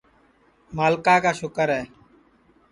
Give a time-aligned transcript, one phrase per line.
[0.77, 1.83] ملکا کا سُکر ہے